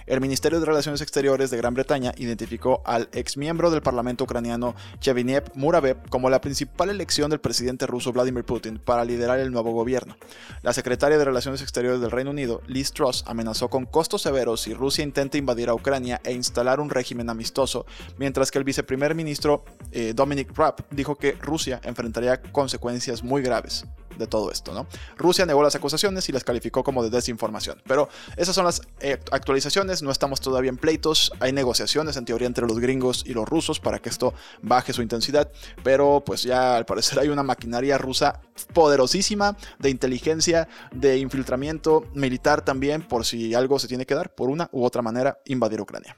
El 0.06 0.20
Ministerio 0.20 0.60
de 0.60 0.66
Relaciones 0.66 1.00
Exteriores 1.00 1.50
de 1.50 1.56
Gran 1.56 1.74
Bretaña 1.74 2.12
identificó 2.16 2.82
al 2.84 3.08
exmiembro 3.12 3.70
del 3.70 3.82
Parlamento 3.82 4.24
ucraniano 4.24 4.74
Cheviniev 5.00 5.44
Muravev 5.54 6.08
como 6.10 6.30
la 6.30 6.40
principal 6.40 6.90
elección 6.90 7.30
del 7.30 7.40
presidente 7.40 7.86
ruso 7.92 8.12
Vladimir 8.12 8.44
Putin 8.44 8.80
para 8.84 9.04
liderar 9.04 9.38
el 9.38 9.52
nuevo 9.52 9.70
gobierno. 9.70 10.16
La 10.62 10.72
secretaria 10.72 11.18
de 11.18 11.24
Relaciones 11.24 11.62
Exteriores 11.62 12.00
del 12.00 12.10
Reino 12.10 12.30
Unido, 12.30 12.62
Liz 12.66 12.92
Truss, 12.92 13.22
amenazó 13.28 13.68
con 13.68 13.86
costos 13.86 14.22
severos 14.22 14.62
si 14.62 14.74
Rusia 14.74 15.04
intenta 15.04 15.38
invadir 15.38 15.68
a 15.68 15.74
Ucrania 15.74 16.20
e 16.24 16.32
instalar 16.32 16.80
un 16.80 16.90
régimen 16.90 17.30
amistoso, 17.30 17.86
mientras 18.18 18.50
que 18.50 18.58
el 18.58 18.64
viceprimer 18.64 19.14
ministro 19.14 19.64
eh, 19.92 20.12
Dominic 20.14 20.56
Raab 20.56 20.84
dijo 20.90 21.16
que 21.16 21.32
Rusia 21.32 21.80
enfrentaría 21.84 22.42
consecuencias 22.42 23.22
muy 23.22 23.42
graves 23.42 23.84
de 24.18 24.26
todo 24.26 24.50
esto, 24.50 24.72
¿no? 24.72 24.86
Rusia 25.16 25.46
negó 25.46 25.62
las 25.62 25.74
acusaciones 25.74 26.28
y 26.28 26.32
las 26.32 26.44
calificó 26.44 26.82
como 26.84 27.02
de 27.02 27.10
desinformación. 27.10 27.82
Pero 27.86 28.08
esas 28.36 28.54
son 28.54 28.64
las 28.64 28.82
eh, 29.00 29.18
actualizaciones, 29.30 30.02
no 30.02 30.10
estamos 30.10 30.40
todavía 30.40 30.70
en 30.70 30.76
pleitos, 30.76 31.32
hay 31.40 31.52
negociaciones 31.52 32.16
en 32.16 32.24
teoría 32.24 32.46
entre 32.46 32.66
los 32.66 32.78
gringos 32.78 33.24
y 33.26 33.34
los 33.34 33.48
rusos 33.48 33.80
para 33.80 33.98
que 33.98 34.08
esto 34.08 34.34
baje 34.62 34.92
su 34.92 35.02
intensidad, 35.02 35.50
pero 35.82 36.22
pues 36.24 36.42
ya 36.42 36.76
al 36.76 36.86
parecer 36.86 37.18
hay 37.18 37.28
una 37.28 37.42
maquinaria 37.42 37.98
rusa 37.98 38.40
poderosísima 38.72 39.56
de 39.78 39.90
inteligencia, 39.90 40.68
de 40.92 41.18
infiltramiento 41.18 42.04
militar 42.14 42.64
también, 42.64 43.02
por 43.02 43.24
si 43.24 43.54
algo 43.54 43.78
se 43.78 43.88
tiene 43.88 44.06
que 44.06 44.14
dar, 44.14 44.34
por 44.34 44.50
una 44.50 44.68
u 44.72 44.84
otra 44.84 45.02
manera, 45.02 45.38
invadir 45.46 45.80
Ucrania. 45.80 46.16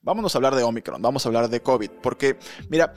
Vámonos 0.00 0.34
a 0.34 0.38
hablar 0.38 0.54
de 0.54 0.62
Omicron, 0.62 1.02
vamos 1.02 1.24
a 1.24 1.28
hablar 1.28 1.48
de 1.48 1.60
COVID, 1.60 1.90
porque 2.02 2.38
mira, 2.68 2.94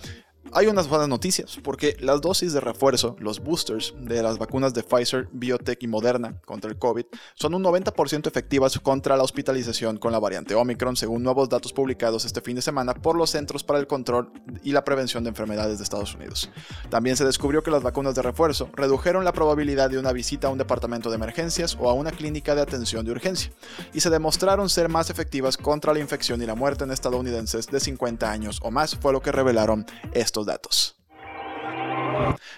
hay 0.54 0.68
unas 0.68 0.90
buenas 0.90 1.08
noticias, 1.08 1.60
porque 1.64 1.96
las 2.00 2.20
dosis 2.20 2.52
de 2.52 2.60
refuerzo, 2.60 3.16
los 3.20 3.40
boosters 3.40 3.94
de 4.02 4.22
las 4.22 4.38
vacunas 4.38 4.74
de 4.74 4.84
Pfizer, 4.84 5.30
Biotech 5.32 5.82
y 5.82 5.88
Moderna 5.88 6.42
contra 6.46 6.70
el 6.70 6.78
COVID, 6.78 7.06
son 7.36 7.54
un 7.54 7.64
90% 7.64 8.28
efectivas 8.28 8.78
contra 8.80 9.16
la 9.16 9.24
hospitalización 9.24 9.98
con 9.98 10.12
la 10.12 10.20
variante 10.20 10.56
Omicron, 10.56 10.96
según 10.96 11.24
nuevos 11.24 11.48
datos 11.48 11.72
publicados 11.72 12.26
este 12.26 12.42
fin 12.42 12.56
de 12.56 12.62
semana 12.62 12.94
por 12.94 13.16
los 13.16 13.30
Centros 13.30 13.64
para 13.64 13.80
el 13.80 13.88
Control 13.88 14.32
y 14.64 14.72
la 14.72 14.84
Prevención 14.84 15.24
de 15.24 15.30
Enfermedades 15.30 15.78
de 15.78 15.84
Estados 15.84 16.16
Unidos. 16.16 16.50
También 16.90 17.16
se 17.16 17.26
descubrió 17.26 17.64
que 17.64 17.72
las 17.72 17.84
vacunas 17.84 18.16
de 18.16 18.22
refuerzo 18.22 18.70
redujeron 18.74 19.24
la 19.24 19.34
probabilidad 19.34 19.90
de 19.90 20.00
una 20.00 20.12
visita 20.12 20.48
a 20.48 20.52
un 20.52 20.58
departamento 20.58 21.10
de 21.10 21.16
emergencias 21.16 21.78
o 21.80 21.90
a 21.90 21.94
una 21.94 22.12
clínica 22.12 22.56
de 22.56 22.62
atención 22.62 23.06
de 23.06 23.12
urgencia, 23.12 23.54
y 23.94 24.02
se 24.02 24.10
demostraron 24.10 24.70
ser 24.70 24.90
más 24.90 25.10
efectivas 25.10 25.56
contra 25.56 25.94
la 25.94 26.00
infección 26.00 26.42
y 26.42 26.46
la 26.46 26.56
muerte 26.56 26.84
en 26.84 26.92
estadounidenses 26.92 27.68
de 27.68 27.80
50 27.80 28.30
años 28.30 28.60
o 28.64 28.72
más, 28.72 28.96
fue 28.96 29.14
lo 29.14 29.22
que 29.22 29.32
revelaron 29.32 29.86
estos 30.32 30.46
datos. 30.46 30.96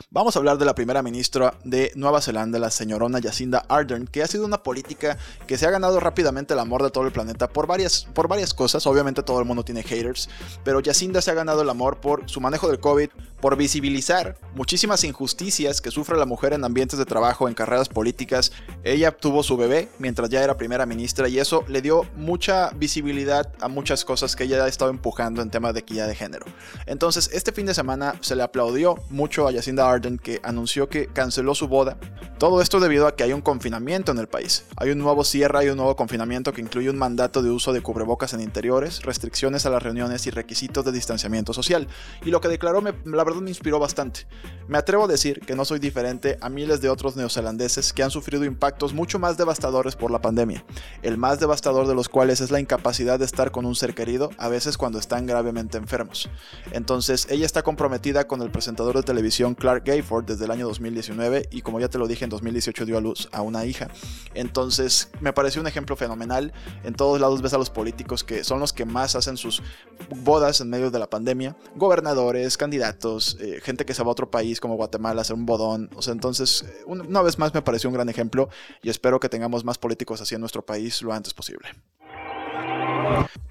Vamos 0.10 0.36
a 0.36 0.40
hablar 0.40 0.58
de 0.58 0.66
la 0.66 0.76
primera 0.76 1.02
ministra 1.02 1.56
de 1.64 1.92
Nueva 1.96 2.22
Zelanda, 2.22 2.60
la 2.60 2.70
señorona 2.70 3.20
Jacinda 3.22 3.66
Ardern, 3.68 4.06
que 4.06 4.22
ha 4.22 4.28
sido 4.28 4.46
una 4.46 4.62
política 4.62 5.18
que 5.48 5.58
se 5.58 5.66
ha 5.66 5.72
ganado 5.72 6.00
rápidamente 6.00 6.54
el 6.54 6.60
amor 6.60 6.84
de 6.84 6.92
todo 6.92 7.06
el 7.06 7.12
planeta 7.12 7.50
por 7.50 7.66
varias, 7.66 8.08
por 8.14 8.28
varias 8.28 8.54
cosas. 8.54 8.86
Obviamente 8.86 9.24
todo 9.24 9.40
el 9.40 9.46
mundo 9.46 9.66
tiene 9.66 9.82
haters, 9.82 10.30
pero 10.64 10.82
Jacinda 10.84 11.22
se 11.22 11.32
ha 11.32 11.34
ganado 11.34 11.64
el 11.64 11.70
amor 11.70 12.00
por 12.00 12.30
su 12.30 12.42
manejo 12.42 12.68
del 12.68 12.80
COVID, 12.80 13.10
por 13.42 13.58
visibilizar 13.58 14.38
muchísimas 14.54 15.04
injusticias 15.04 15.82
que 15.82 15.92
sufre 15.92 16.18
la 16.18 16.26
mujer 16.26 16.54
en 16.54 16.64
ambientes 16.64 17.00
de 17.00 17.06
trabajo, 17.06 17.48
en 17.48 17.56
carreras 17.56 17.90
políticas. 17.90 18.52
Ella 18.86 19.12
tuvo 19.12 19.44
su 19.44 19.56
bebé 19.56 19.88
mientras 19.98 20.30
ya 20.30 20.44
era 20.44 20.58
primera 20.58 20.86
ministra 20.86 21.30
y 21.30 21.40
eso 21.40 21.64
le 21.70 21.82
dio 21.82 22.06
mucha 22.18 22.70
visibilidad 22.72 23.50
a 23.62 23.70
muchas 23.70 24.04
cosas 24.04 24.36
que 24.36 24.44
ella 24.44 24.62
ha 24.66 24.68
estado 24.68 24.92
empujando 24.92 25.42
en 25.42 25.50
temas 25.50 25.74
de 25.74 25.80
equidad 25.80 26.06
de 26.06 26.16
género. 26.16 26.46
Entonces, 26.86 27.30
este 27.32 27.54
fin 27.54 27.66
de 27.66 27.74
semana 27.74 28.16
se 28.20 28.36
le 28.36 28.44
aplaudió 28.44 28.96
mucho 29.10 29.48
a 29.48 29.54
Jacinda 29.54 29.90
Arden 29.90 30.18
que 30.18 30.42
anunció 30.44 30.90
que 30.90 31.08
canceló 31.08 31.56
su 31.56 31.70
boda. 31.70 31.98
Todo 32.38 32.62
esto 32.62 32.82
debido 32.82 33.08
a 33.08 33.16
que 33.16 33.24
hay 33.24 33.32
un 33.32 33.40
confinamiento 33.40 34.12
en 34.12 34.18
el 34.18 34.28
país. 34.28 34.66
Hay 34.76 34.90
un 34.90 35.00
nuevo 35.00 35.24
cierre, 35.24 35.60
hay 35.60 35.70
un 35.70 35.78
nuevo 35.78 35.96
confinamiento 35.96 36.52
que 36.52 36.60
incluye 36.60 36.90
un 36.90 36.98
mandato 36.98 37.42
de 37.42 37.52
uso 37.52 37.72
de 37.72 37.80
cubrebocas 37.80 38.34
en 38.34 38.42
interiores, 38.42 39.02
restricciones 39.04 39.66
a 39.66 39.70
las 39.70 39.82
reuniones 39.82 40.28
y 40.28 40.30
requisitos 40.30 40.84
de 40.84 40.92
distanciamiento 40.92 41.54
social. 41.54 41.88
Y 42.26 42.32
lo 42.32 42.42
que 42.42 42.50
declaró 42.50 42.82
la 42.82 43.24
verdad 43.24 43.40
me 43.40 43.50
inspiró 43.50 43.80
bastante. 43.80 44.28
Me 44.68 44.78
atrevo 44.78 45.06
a 45.06 45.08
decir 45.08 45.40
que 45.40 45.56
no 45.56 45.64
soy 45.64 45.80
diferente 45.80 46.38
a 46.42 46.50
miles 46.50 46.82
de 46.82 46.90
otros 46.90 47.16
neozelandeses 47.16 47.94
que 47.94 48.04
han 48.04 48.12
sufrido 48.12 48.44
impactos 48.44 48.73
mucho 48.94 49.20
más 49.20 49.38
devastadores 49.38 49.96
por 49.96 50.12
la 50.12 50.22
pandemia, 50.22 50.66
el 51.02 51.18
más 51.18 51.40
devastador 51.40 51.88
de 51.88 51.96
los 51.96 52.10
cuales 52.10 52.42
es 52.42 52.52
la 52.52 52.60
incapacidad 52.60 53.20
de 53.20 53.26
estar 53.26 53.52
con 53.52 53.66
un 53.66 53.76
ser 53.76 53.96
querido, 53.96 54.30
a 54.38 54.50
veces 54.50 54.78
cuando 54.78 55.00
están 55.00 55.26
gravemente 55.26 55.78
enfermos. 55.78 56.30
Entonces, 56.72 57.28
ella 57.30 57.46
está 57.46 57.64
comprometida 57.64 58.28
con 58.28 58.42
el 58.42 58.52
presentador 58.52 58.96
de 58.96 59.04
televisión 59.04 59.56
Clark 59.56 59.84
Gayford 59.86 60.26
desde 60.26 60.46
el 60.46 60.52
año 60.52 60.68
2019 60.68 61.48
y 61.52 61.62
como 61.62 61.80
ya 61.80 61.88
te 61.88 61.98
lo 61.98 62.08
dije, 62.08 62.26
en 62.26 62.30
2018 62.30 62.86
dio 62.86 62.98
a 62.98 63.02
luz 63.02 63.30
a 63.32 63.42
una 63.42 63.66
hija. 63.66 63.90
Entonces, 64.34 65.10
me 65.22 65.34
pareció 65.34 65.62
un 65.62 65.68
ejemplo 65.68 65.96
fenomenal. 65.96 66.52
En 66.84 66.94
todos 66.94 67.22
lados 67.22 67.42
ves 67.42 67.54
a 67.54 67.58
los 67.58 67.70
políticos 67.70 68.24
que 68.24 68.44
son 68.44 68.60
los 68.60 68.74
que 68.74 68.86
más 68.86 69.16
hacen 69.16 69.38
sus 69.38 69.62
bodas 70.10 70.62
en 70.62 70.70
medio 70.70 70.92
de 70.92 71.00
la 71.00 71.10
pandemia, 71.10 71.56
gobernadores, 71.76 72.58
candidatos, 72.58 73.38
eh, 73.40 73.60
gente 73.64 73.86
que 73.86 73.94
se 73.94 74.04
va 74.04 74.10
a 74.10 74.12
otro 74.12 74.30
país 74.30 74.60
como 74.60 74.76
Guatemala 74.76 75.20
a 75.20 75.24
hacer 75.24 75.36
un 75.36 75.46
bodón. 75.46 75.90
O 75.96 76.02
sea, 76.02 76.14
entonces, 76.14 76.66
una 76.86 77.22
vez 77.22 77.38
más 77.40 77.54
me 77.54 77.62
pareció 77.62 77.90
un 77.90 77.94
gran 77.94 78.10
ejemplo 78.10 78.50
y 78.82 78.90
espero 78.90 79.20
que 79.20 79.30
tengamos 79.30 79.64
más 79.64 79.78
políticos 79.78 80.22
así 80.22 80.36
en 80.36 80.42
nuestro 80.42 80.66
país 80.66 81.02
lo 81.02 81.14
antes 81.14 81.34
posible. 81.34 81.70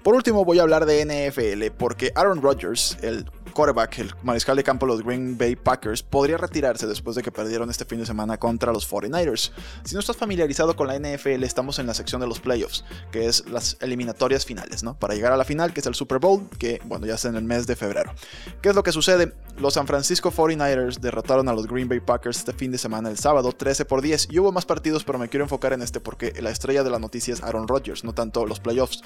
Por 0.03 0.15
último 0.15 0.43
voy 0.43 0.59
a 0.59 0.63
hablar 0.63 0.85
de 0.85 1.05
NFL 1.05 1.75
porque 1.77 2.11
Aaron 2.15 2.41
Rodgers, 2.41 2.97
el 3.01 3.29
quarterback, 3.53 3.99
el 3.99 4.13
mariscal 4.23 4.57
de 4.57 4.63
campo 4.63 4.85
de 4.85 4.93
los 4.93 5.03
Green 5.03 5.37
Bay 5.37 5.55
Packers, 5.55 6.03
podría 6.03 6.37
retirarse 6.37 6.87
después 6.87 7.15
de 7.15 7.21
que 7.21 7.31
perdieron 7.31 7.69
este 7.69 7.85
fin 7.85 7.99
de 7.99 8.05
semana 8.05 8.37
contra 8.37 8.73
los 8.73 8.89
49ers. 8.89 9.51
Si 9.83 9.93
no 9.93 9.99
estás 9.99 10.17
familiarizado 10.17 10.75
con 10.75 10.87
la 10.87 10.97
NFL, 10.97 11.43
estamos 11.43 11.79
en 11.79 11.87
la 11.87 11.93
sección 11.93 12.19
de 12.19 12.27
los 12.27 12.39
playoffs, 12.39 12.83
que 13.11 13.27
es 13.27 13.47
las 13.47 13.77
eliminatorias 13.79 14.45
finales, 14.45 14.83
¿no? 14.83 14.97
Para 14.97 15.13
llegar 15.13 15.31
a 15.31 15.37
la 15.37 15.45
final, 15.45 15.73
que 15.73 15.79
es 15.79 15.85
el 15.85 15.95
Super 15.95 16.19
Bowl, 16.19 16.49
que 16.59 16.81
bueno, 16.85 17.05
ya 17.05 17.15
es 17.15 17.25
en 17.25 17.35
el 17.35 17.43
mes 17.43 17.67
de 17.67 17.75
febrero. 17.75 18.13
¿Qué 18.61 18.69
es 18.69 18.75
lo 18.75 18.83
que 18.83 18.91
sucede? 18.91 19.33
Los 19.57 19.75
San 19.75 19.87
Francisco 19.87 20.31
49ers 20.31 20.99
derrotaron 20.99 21.47
a 21.47 21.53
los 21.53 21.67
Green 21.67 21.87
Bay 21.87 21.99
Packers 21.99 22.39
este 22.39 22.53
fin 22.53 22.71
de 22.71 22.77
semana, 22.77 23.09
el 23.09 23.17
sábado, 23.17 23.51
13 23.51 23.85
por 23.85 24.01
10, 24.01 24.29
y 24.31 24.39
hubo 24.39 24.51
más 24.51 24.65
partidos, 24.65 25.03
pero 25.03 25.19
me 25.19 25.29
quiero 25.29 25.45
enfocar 25.45 25.73
en 25.73 25.81
este 25.81 25.99
porque 25.99 26.33
la 26.41 26.49
estrella 26.49 26.83
de 26.83 26.89
la 26.89 26.99
noticia 26.99 27.33
es 27.33 27.43
Aaron 27.43 27.67
Rodgers, 27.67 28.03
no 28.03 28.13
tanto 28.13 28.45
los 28.45 28.59
playoffs. 28.59 29.01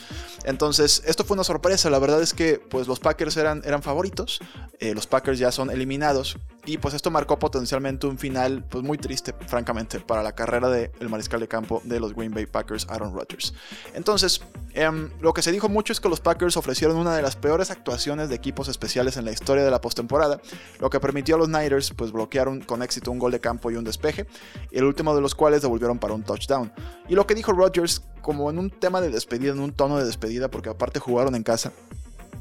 Entonces, 0.45 1.03
esto 1.05 1.23
fue 1.25 1.35
una 1.35 1.43
sorpresa, 1.43 1.89
la 1.89 1.99
verdad 1.99 2.21
es 2.21 2.33
que 2.33 2.59
pues 2.59 2.87
los 2.87 2.99
Packers 2.99 3.35
eran, 3.37 3.61
eran 3.65 3.83
favoritos, 3.83 4.39
eh, 4.79 4.93
los 4.93 5.05
Packers 5.07 5.37
ya 5.37 5.51
son 5.51 5.69
eliminados 5.69 6.37
y 6.65 6.77
pues 6.77 6.93
esto 6.93 7.11
marcó 7.11 7.39
potencialmente 7.39 8.07
un 8.07 8.17
final 8.17 8.63
pues 8.69 8.83
muy 8.83 8.97
triste, 8.97 9.33
francamente, 9.47 9.99
para 9.99 10.21
la 10.21 10.33
carrera 10.33 10.69
del 10.69 11.09
mariscal 11.09 11.39
de 11.39 11.47
campo 11.47 11.81
de 11.85 11.99
los 11.99 12.13
Green 12.13 12.33
Bay 12.33 12.45
Packers, 12.45 12.87
Aaron 12.89 13.13
Rodgers. 13.13 13.53
Entonces, 13.93 14.41
em, 14.77 15.09
lo 15.19 15.33
que 15.33 15.41
se 15.41 15.51
dijo 15.51 15.69
mucho 15.69 15.91
es 15.91 15.99
que 15.99 16.09
los 16.09 16.19
Packers 16.19 16.57
ofrecieron 16.57 16.97
una 16.97 17.15
de 17.15 17.21
las 17.21 17.35
peores 17.35 17.71
actuaciones 17.71 18.29
de 18.29 18.35
equipos 18.35 18.67
especiales 18.67 19.17
en 19.17 19.25
la 19.25 19.31
historia 19.31 19.63
de 19.63 19.71
la 19.71 19.81
postemporada, 19.81 20.39
lo 20.79 20.89
que 20.89 20.99
permitió 20.99 21.35
a 21.35 21.39
los 21.39 21.49
Niners 21.49 21.93
pues 21.95 22.11
bloquear 22.11 22.65
con 22.65 22.83
éxito 22.83 23.11
un 23.11 23.19
gol 23.19 23.31
de 23.31 23.39
campo 23.39 23.71
y 23.71 23.75
un 23.75 23.83
despeje, 23.83 24.27
el 24.71 24.83
último 24.83 25.15
de 25.15 25.21
los 25.21 25.35
cuales 25.35 25.61
devolvieron 25.61 25.99
para 25.99 26.13
un 26.13 26.23
touchdown. 26.23 26.71
Y 27.09 27.15
lo 27.15 27.25
que 27.25 27.35
dijo 27.35 27.51
Rodgers, 27.51 28.03
como 28.21 28.49
en 28.49 28.59
un 28.59 28.69
tema 28.69 29.01
de 29.01 29.09
despedida, 29.09 29.51
en 29.51 29.59
un 29.59 29.73
tono 29.73 29.97
de 29.97 30.05
despedida, 30.05 30.49
porque 30.49 30.69
aparte 30.69 30.99
jugaron 30.99 31.35
en 31.35 31.43
casa, 31.43 31.73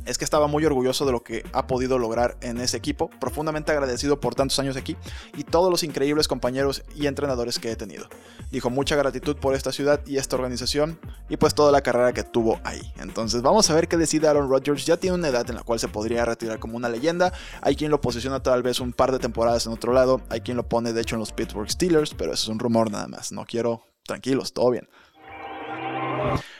es 0.07 0.19
que 0.19 0.25
estaba 0.25 0.47
muy 0.47 0.65
orgulloso 0.65 1.05
de 1.05 1.13
lo 1.13 1.23
que 1.23 1.45
ha 1.53 1.67
podido 1.67 1.99
lograr 1.99 2.37
en 2.41 2.59
ese 2.59 2.77
equipo, 2.77 3.11
profundamente 3.21 3.73
agradecido 3.73 4.21
por 4.21 4.35
tantos 4.35 4.59
años 4.59 4.77
aquí 4.77 4.97
y 5.37 5.45
todos 5.45 5.71
los 5.71 5.83
increíbles 5.83 6.29
compañeros 6.29 6.83
y 6.95 7.07
entrenadores 7.07 7.59
que 7.59 7.71
he 7.71 7.77
tenido. 7.77 8.09
Dijo 8.51 8.71
mucha 8.71 8.97
gratitud 8.97 9.37
por 9.37 9.55
esta 9.55 9.73
ciudad 9.73 10.01
y 10.07 10.17
esta 10.17 10.37
organización 10.37 10.99
y 11.29 11.37
pues 11.37 11.55
toda 11.55 11.73
la 11.73 11.83
carrera 11.83 12.13
que 12.13 12.23
tuvo 12.23 12.61
ahí. 12.65 12.93
Entonces 12.99 13.43
vamos 13.43 13.69
a 13.71 13.75
ver 13.75 13.89
qué 13.89 13.97
decide 13.97 14.29
Aaron 14.29 14.49
Rodgers. 14.49 14.87
Ya 14.87 14.97
tiene 14.97 15.17
una 15.17 15.29
edad 15.29 15.49
en 15.51 15.57
la 15.57 15.63
cual 15.63 15.81
se 15.81 15.89
podría 15.89 16.25
retirar 16.25 16.59
como 16.59 16.77
una 16.77 16.89
leyenda. 16.89 17.33
Hay 17.61 17.77
quien 17.77 17.91
lo 17.91 18.01
posiciona 18.01 18.43
tal 18.43 18.63
vez 18.63 18.81
un 18.81 18.93
par 18.93 19.13
de 19.13 19.19
temporadas 19.19 19.67
en 19.67 19.73
otro 19.73 19.93
lado. 19.93 20.21
Hay 20.29 20.41
quien 20.41 20.57
lo 20.57 20.69
pone 20.69 20.93
de 20.93 21.01
hecho 21.01 21.17
en 21.17 21.21
los 21.21 21.33
Pittsburgh 21.33 21.71
Steelers, 21.71 22.15
pero 22.15 22.33
eso 22.33 22.45
es 22.45 22.49
un 22.49 22.59
rumor 22.59 22.91
nada 22.91 23.09
más. 23.09 23.33
No 23.33 23.45
quiero... 23.45 23.83
Tranquilos, 24.07 24.53
todo 24.53 24.71
bien. 24.71 24.89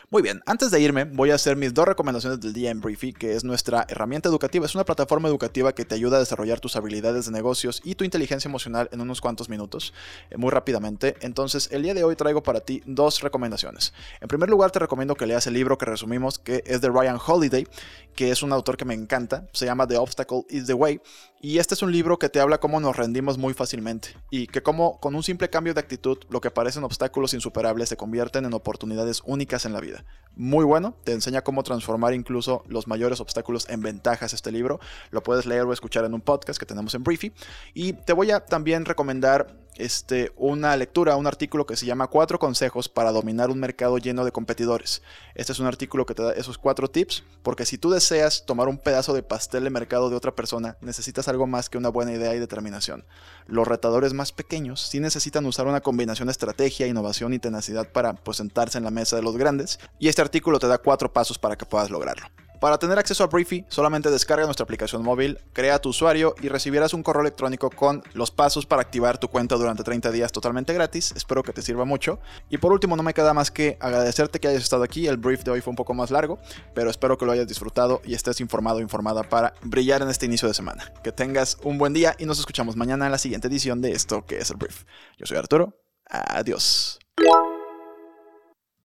Muy 0.09 0.23
bien, 0.23 0.41
antes 0.47 0.71
de 0.71 0.81
irme 0.81 1.05
voy 1.05 1.33
a 1.33 1.35
hacer 1.35 1.57
mis 1.57 1.75
dos 1.75 1.87
recomendaciones 1.87 2.39
del 2.41 2.53
día 2.53 2.71
en 2.71 2.81
Briefy, 2.81 3.13
que 3.13 3.35
es 3.35 3.43
nuestra 3.43 3.85
herramienta 3.89 4.29
educativa. 4.29 4.65
Es 4.65 4.77
una 4.77 4.85
plataforma 4.85 5.29
educativa 5.29 5.75
que 5.75 5.85
te 5.85 5.97
ayuda 5.97 6.17
a 6.17 6.21
desarrollar 6.21 6.61
tus 6.61 6.77
habilidades 6.77 7.27
de 7.27 7.33
negocios 7.33 7.83
y 7.85 7.97
tu 7.97 8.05
inteligencia 8.05 8.49
emocional 8.49 8.89
en 8.93 9.01
unos 9.01 9.21
cuantos 9.21 9.49
minutos, 9.49 9.93
eh, 10.31 10.37
muy 10.37 10.51
rápidamente. 10.51 11.17
Entonces, 11.23 11.69
el 11.73 11.83
día 11.83 11.93
de 11.93 12.05
hoy 12.05 12.15
traigo 12.15 12.43
para 12.43 12.61
ti 12.61 12.83
dos 12.87 13.21
recomendaciones. 13.21 13.93
En 14.21 14.29
primer 14.29 14.49
lugar, 14.49 14.71
te 14.71 14.79
recomiendo 14.79 15.17
que 15.17 15.27
leas 15.27 15.47
el 15.49 15.55
libro 15.55 15.77
que 15.77 15.87
resumimos, 15.87 16.39
que 16.39 16.63
es 16.67 16.81
de 16.81 16.89
Ryan 16.89 17.19
Holiday, 17.25 17.67
que 18.15 18.31
es 18.31 18.43
un 18.43 18.53
autor 18.53 18.77
que 18.77 18.85
me 18.85 18.95
encanta. 18.95 19.49
Se 19.53 19.67
llama 19.67 19.87
The 19.87 19.99
Obstacle 19.99 20.45
is 20.49 20.67
the 20.67 20.75
Way. 20.75 21.01
Y 21.41 21.59
este 21.59 21.75
es 21.75 21.83
un 21.83 21.93
libro 21.93 22.19
que 22.19 22.29
te 22.29 22.41
habla 22.41 22.59
cómo 22.59 22.81
nos 22.81 22.97
rendimos 22.97 23.37
muy 23.37 23.53
fácilmente 23.53 24.17
y 24.31 24.47
que 24.47 24.63
cómo 24.63 24.99
con 25.01 25.15
un 25.15 25.23
simple 25.23 25.51
cambio 25.51 25.75
de 25.75 25.81
actitud 25.81 26.19
lo 26.31 26.41
que 26.41 26.51
parecen 26.51 26.83
obstáculos 26.83 27.35
insuperables 27.35 27.91
se 27.91 27.97
convierten 27.97 28.47
en 28.47 28.55
oportunidades 28.55 29.23
únicas 29.27 29.66
en 29.67 29.73
la 29.73 29.81
vida. 29.81 30.05
Muy 30.37 30.65
bueno, 30.65 30.95
te 31.05 31.13
enseña 31.13 31.41
cómo 31.41 31.63
transformar 31.63 32.13
incluso 32.13 32.63
los 32.69 32.87
mayores 32.87 33.21
obstáculos 33.21 33.69
en 33.71 33.81
ventajas 33.81 34.35
este 34.35 34.53
libro. 34.53 34.81
Lo 35.11 35.23
puedes 35.23 35.47
leer 35.47 35.63
o 35.63 35.73
escuchar 35.73 36.05
en 36.05 36.13
un 36.13 36.21
podcast 36.21 36.59
que 36.59 36.67
tenemos 36.67 36.95
en 36.95 37.05
Briefy. 37.05 37.33
Y 37.73 37.95
te 37.95 38.13
voy 38.13 38.31
a 38.31 38.41
también 38.41 38.85
recomendar 38.85 39.66
este, 39.77 40.33
una 40.37 40.77
lectura, 40.77 41.17
un 41.17 41.27
artículo 41.27 41.67
que 41.67 41.77
se 41.77 41.87
llama 41.87 42.09
Cuatro 42.09 42.39
consejos 42.39 42.89
para 42.89 43.13
dominar 43.13 43.51
un 43.51 43.59
mercado 43.59 43.99
lleno 43.99 44.25
de 44.25 44.33
competidores. 44.33 45.03
Este 45.35 45.53
es 45.53 45.61
un 45.61 45.67
artículo 45.67 46.07
que 46.07 46.15
te 46.15 46.23
da 46.23 46.33
esos 46.33 46.59
cuatro 46.59 46.89
tips, 46.89 47.25
porque 47.43 47.67
si 47.67 47.79
tú 47.79 47.91
deseas 47.91 48.47
tomar 48.47 48.69
un 48.69 48.79
pedazo 48.79 49.13
de 49.15 49.23
pastel 49.23 49.65
de 49.65 49.71
mercado 49.71 50.11
de 50.11 50.17
otra 50.17 50.35
persona, 50.35 50.77
necesitas 50.81 51.29
algo 51.29 51.47
más 51.47 51.69
que 51.69 51.79
una 51.79 51.89
buena 51.89 52.13
idea 52.13 52.35
y 52.35 52.39
determinación. 52.39 53.05
Los 53.47 53.69
retadores 53.69 54.13
más 54.13 54.33
pequeños 54.33 54.81
sí 54.81 55.01
necesitan 55.01 55.47
usar 55.47 55.67
una 55.67 55.81
combinación 55.81 56.27
de 56.27 56.33
estrategia, 56.33 56.87
innovación 56.87 57.35
y 57.35 57.39
tenacidad 57.39 57.91
para 57.93 58.15
pues, 58.15 58.39
sentarse 58.39 58.79
en 58.79 58.85
la 58.85 58.91
mesa 58.91 59.17
de 59.17 59.23
los 59.23 59.37
grandes, 59.37 59.79
y 59.99 60.09
este 60.09 60.23
artículo 60.23 60.59
te 60.59 60.69
da 60.69 60.79
cuatro 60.79 61.13
pasos 61.13 61.39
para 61.39 61.57
que 61.57 61.67
puedas 61.67 61.91
lograrlo. 61.91 62.27
Para 62.61 62.79
tener 62.79 62.99
acceso 62.99 63.25
a 63.25 63.27
Briefy, 63.27 63.65
solamente 63.69 64.11
descarga 64.11 64.45
nuestra 64.45 64.65
aplicación 64.65 65.03
móvil, 65.03 65.39
crea 65.53 65.79
tu 65.79 65.91
usuario 65.91 66.35
y 66.41 66.49
recibirás 66.49 66.95
un 66.95 67.03
correo 67.03 67.23
electrónico 67.23 67.71
con 67.71 68.03
los 68.15 68.31
pasos 68.31 68.67
para 68.67 68.83
activar 68.83 69.19
tu 69.19 69.29
cuenta 69.29 69.57
durante 69.57 69.83
30 69.83 70.11
días 70.11 70.33
totalmente 70.33 70.73
gratis. 70.73 71.13
Espero 71.17 71.43
que 71.43 71.53
te 71.53 71.63
sirva 71.63 71.85
mucho. 71.85 72.19
Y 72.51 72.59
por 72.59 72.73
último, 72.73 72.97
no 72.97 73.03
me 73.03 73.15
queda 73.15 73.35
más 73.35 73.51
que 73.51 73.77
agradecerte 73.81 74.41
que 74.41 74.49
hayas 74.49 74.63
estado 74.63 74.83
aquí. 74.83 75.07
El 75.07 75.17
brief 75.17 75.45
de 75.45 75.51
hoy 75.51 75.61
fue 75.61 75.71
un 75.71 75.77
poco 75.77 75.95
más 75.95 76.11
largo, 76.11 76.39
pero 76.75 76.91
espero 76.91 77.19
que 77.19 77.27
lo 77.27 77.33
hayas 77.33 77.47
disfrutado 77.47 78.01
y 78.05 78.15
estés 78.15 78.41
informado 78.41 78.79
o 78.79 78.81
informada 78.81 79.23
para 79.23 79.55
brillar 79.63 80.03
en 80.03 80.09
este 80.09 80.27
inicio 80.27 80.49
de 80.49 80.55
semana. 80.55 80.93
Que 81.03 81.13
tengas 81.13 81.59
un 81.63 81.79
buen 81.79 81.93
día 81.93 82.15
y 82.19 82.27
nos 82.27 82.39
escuchamos 82.39 82.77
mañana 82.77 83.07
en 83.07 83.13
la 83.13 83.19
siguiente 83.19 83.49
edición 83.49 83.81
de 83.81 83.93
esto 83.93 84.25
que 84.25 84.39
es 84.39 84.51
el 84.51 84.57
brief. 84.57 84.85
Yo 85.19 85.27
soy 85.27 85.37
Arturo. 85.37 85.75
Adiós. 86.09 86.99